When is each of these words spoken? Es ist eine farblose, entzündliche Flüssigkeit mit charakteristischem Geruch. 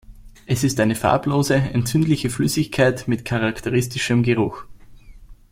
Es 0.47 0.63
ist 0.63 0.79
eine 0.79 0.95
farblose, 0.95 1.53
entzündliche 1.53 2.31
Flüssigkeit 2.31 3.07
mit 3.07 3.23
charakteristischem 3.23 4.23
Geruch. 4.23 4.63